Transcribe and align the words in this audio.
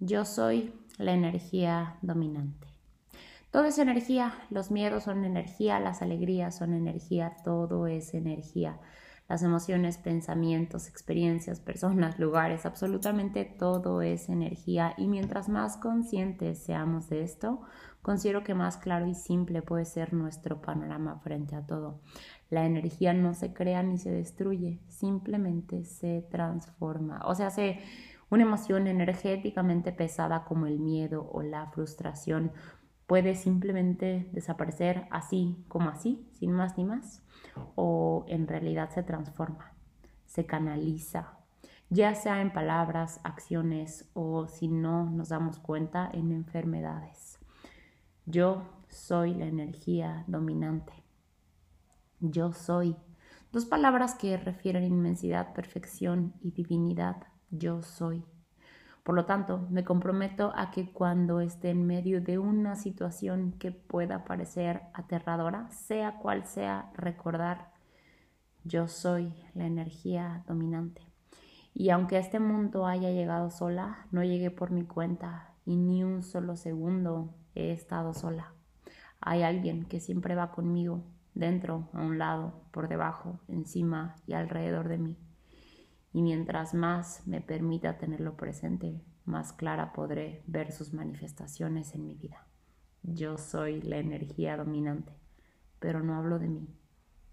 Yo 0.00 0.24
soy 0.24 0.72
la 0.96 1.12
energía 1.12 1.96
dominante. 2.02 2.68
Todo 3.50 3.64
es 3.64 3.78
energía, 3.78 4.32
los 4.48 4.70
miedos 4.70 5.02
son 5.02 5.24
energía, 5.24 5.80
las 5.80 6.02
alegrías 6.02 6.56
son 6.56 6.72
energía, 6.72 7.34
todo 7.42 7.88
es 7.88 8.14
energía. 8.14 8.78
Las 9.28 9.42
emociones, 9.42 9.98
pensamientos, 9.98 10.86
experiencias, 10.86 11.58
personas, 11.58 12.16
lugares, 12.20 12.64
absolutamente 12.64 13.44
todo 13.44 14.00
es 14.00 14.28
energía 14.28 14.94
y 14.96 15.08
mientras 15.08 15.48
más 15.48 15.76
conscientes 15.76 16.62
seamos 16.62 17.08
de 17.08 17.24
esto, 17.24 17.62
considero 18.00 18.44
que 18.44 18.54
más 18.54 18.76
claro 18.76 19.08
y 19.08 19.14
simple 19.16 19.62
puede 19.62 19.84
ser 19.84 20.14
nuestro 20.14 20.62
panorama 20.62 21.18
frente 21.24 21.56
a 21.56 21.66
todo. 21.66 22.00
La 22.50 22.66
energía 22.66 23.14
no 23.14 23.34
se 23.34 23.52
crea 23.52 23.82
ni 23.82 23.98
se 23.98 24.12
destruye, 24.12 24.78
simplemente 24.86 25.84
se 25.84 26.24
transforma. 26.30 27.20
O 27.26 27.34
sea, 27.34 27.50
se 27.50 27.80
una 28.30 28.42
emoción 28.42 28.86
energéticamente 28.86 29.92
pesada 29.92 30.44
como 30.44 30.66
el 30.66 30.78
miedo 30.78 31.28
o 31.32 31.42
la 31.42 31.66
frustración 31.70 32.52
puede 33.06 33.34
simplemente 33.34 34.28
desaparecer 34.32 35.06
así 35.10 35.64
como 35.68 35.88
así, 35.88 36.28
sin 36.34 36.52
más 36.52 36.76
ni 36.76 36.84
más, 36.84 37.22
o 37.74 38.26
en 38.28 38.46
realidad 38.46 38.90
se 38.90 39.02
transforma, 39.02 39.72
se 40.26 40.44
canaliza, 40.44 41.38
ya 41.88 42.14
sea 42.14 42.42
en 42.42 42.52
palabras, 42.52 43.20
acciones 43.24 44.10
o 44.12 44.46
si 44.46 44.68
no 44.68 45.08
nos 45.10 45.30
damos 45.30 45.58
cuenta 45.58 46.10
en 46.12 46.32
enfermedades. 46.32 47.38
Yo 48.26 48.62
soy 48.88 49.34
la 49.34 49.46
energía 49.46 50.24
dominante. 50.26 50.92
Yo 52.20 52.52
soy. 52.52 52.94
Dos 53.52 53.64
palabras 53.64 54.14
que 54.14 54.36
refieren 54.36 54.84
inmensidad, 54.84 55.54
perfección 55.54 56.34
y 56.42 56.50
divinidad 56.50 57.26
yo 57.50 57.82
soy. 57.82 58.24
Por 59.08 59.14
lo 59.14 59.24
tanto, 59.24 59.66
me 59.70 59.84
comprometo 59.84 60.52
a 60.54 60.70
que 60.70 60.92
cuando 60.92 61.40
esté 61.40 61.70
en 61.70 61.86
medio 61.86 62.20
de 62.20 62.38
una 62.38 62.76
situación 62.76 63.52
que 63.58 63.72
pueda 63.72 64.24
parecer 64.24 64.82
aterradora, 64.92 65.70
sea 65.70 66.18
cual 66.18 66.44
sea, 66.44 66.90
recordar, 66.94 67.72
yo 68.64 68.86
soy 68.86 69.32
la 69.54 69.64
energía 69.64 70.44
dominante. 70.46 71.00
Y 71.72 71.88
aunque 71.88 72.18
este 72.18 72.38
mundo 72.38 72.86
haya 72.86 73.10
llegado 73.10 73.48
sola, 73.48 74.06
no 74.10 74.22
llegué 74.24 74.50
por 74.50 74.72
mi 74.72 74.84
cuenta 74.84 75.54
y 75.64 75.76
ni 75.76 76.04
un 76.04 76.22
solo 76.22 76.56
segundo 76.56 77.34
he 77.54 77.72
estado 77.72 78.12
sola. 78.12 78.52
Hay 79.20 79.42
alguien 79.42 79.86
que 79.86 80.00
siempre 80.00 80.34
va 80.34 80.50
conmigo, 80.50 81.02
dentro, 81.34 81.88
a 81.94 82.02
un 82.02 82.18
lado, 82.18 82.60
por 82.72 82.88
debajo, 82.88 83.40
encima 83.48 84.16
y 84.26 84.34
alrededor 84.34 84.88
de 84.88 84.98
mí 84.98 85.27
y 86.18 86.22
mientras 86.22 86.74
más 86.74 87.24
me 87.28 87.40
permita 87.40 87.96
tenerlo 87.96 88.36
presente, 88.36 89.00
más 89.24 89.52
clara 89.52 89.92
podré 89.92 90.42
ver 90.48 90.72
sus 90.72 90.92
manifestaciones 90.92 91.94
en 91.94 92.06
mi 92.06 92.16
vida. 92.16 92.44
Yo 93.04 93.38
soy 93.38 93.80
la 93.82 93.98
energía 93.98 94.56
dominante, 94.56 95.12
pero 95.78 96.02
no 96.02 96.16
hablo 96.16 96.40
de 96.40 96.48
mí, 96.48 96.66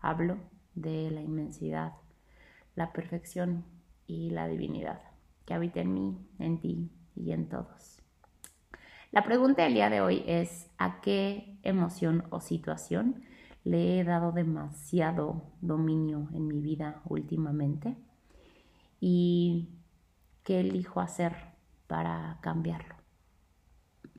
hablo 0.00 0.36
de 0.74 1.12
la 1.12 1.20
inmensidad, 1.20 1.92
la 2.74 2.92
perfección 2.92 3.64
y 4.08 4.30
la 4.30 4.48
divinidad 4.48 5.00
que 5.46 5.54
habita 5.54 5.80
en 5.80 5.94
mí, 5.94 6.18
en 6.40 6.58
ti 6.58 6.90
y 7.14 7.30
en 7.30 7.48
todos. 7.48 8.02
La 9.12 9.22
pregunta 9.22 9.62
del 9.62 9.74
día 9.74 9.90
de 9.90 10.00
hoy 10.00 10.24
es 10.26 10.68
¿a 10.76 11.00
qué 11.00 11.56
emoción 11.62 12.24
o 12.30 12.40
situación 12.40 13.22
le 13.62 14.00
he 14.00 14.02
dado 14.02 14.32
demasiado 14.32 15.52
dominio 15.60 16.26
en 16.34 16.48
mi 16.48 16.60
vida 16.60 17.00
últimamente? 17.04 17.96
Y 19.04 19.68
qué 20.44 20.60
elijo 20.60 21.00
hacer 21.00 21.34
para 21.88 22.38
cambiarlo. 22.40 23.01